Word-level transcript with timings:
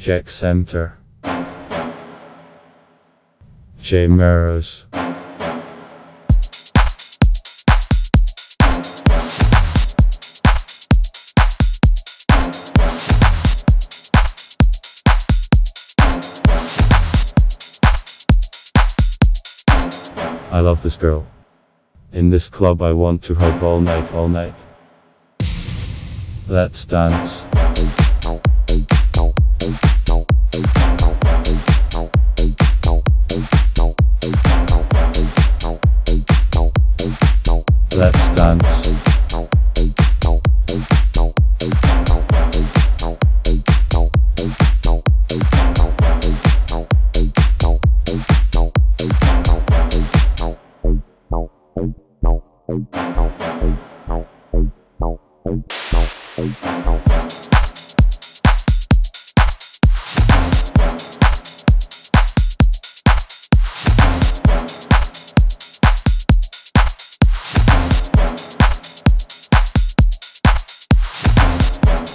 Djek 0.00 0.30
Semter. 0.30 0.92
J. 3.78 4.06
Meros. 4.06 4.84
I 20.50 20.60
love 20.60 20.82
this 20.82 20.96
girl. 20.96 21.26
In 22.10 22.30
this 22.30 22.48
club 22.48 22.80
I 22.80 22.92
want 22.92 23.22
to 23.24 23.34
hug 23.34 23.62
all 23.62 23.82
night, 23.82 24.10
all 24.14 24.30
night. 24.30 24.54
Let's 26.48 26.86
dance. 26.86 27.44
Let's 38.00 38.30
dance. 38.30 39.10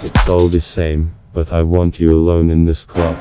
It's 0.02 0.28
all 0.28 0.48
the 0.48 0.60
same, 0.60 1.14
but 1.32 1.52
I 1.52 1.62
want 1.62 1.98
you 1.98 2.12
alone 2.12 2.50
in 2.50 2.64
this 2.66 2.84
club. 2.84 3.16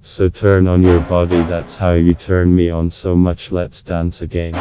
So 0.00 0.28
turn 0.28 0.66
on 0.66 0.82
your 0.82 1.00
body, 1.00 1.42
that's 1.42 1.76
how 1.76 1.92
you 1.92 2.14
turn 2.14 2.54
me 2.54 2.70
on 2.70 2.90
so 2.90 3.14
much. 3.14 3.52
Let's 3.52 3.82
dance 3.82 4.22
again. 4.22 4.54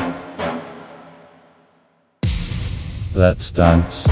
Let's 3.14 3.52
dance. 3.52 4.08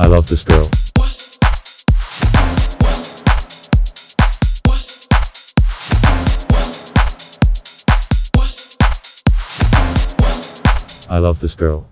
I 0.00 0.06
love 0.06 0.28
this 0.28 0.44
girl. 0.44 0.70
I 11.10 11.18
love 11.18 11.40
this 11.40 11.56
girl. 11.56 11.88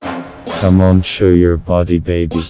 Come 0.00 0.80
on, 0.80 1.02
show 1.02 1.28
your 1.28 1.58
body, 1.58 1.98
baby. 1.98 2.40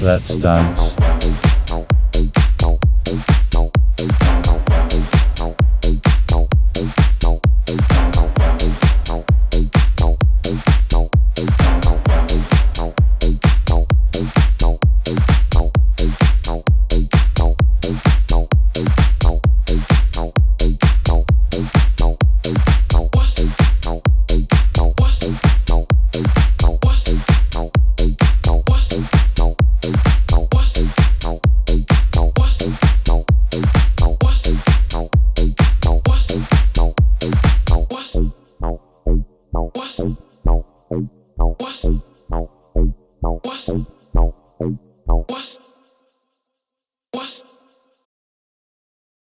Let's 0.00 0.34
dance. 0.36 1.09
What? 44.60 45.60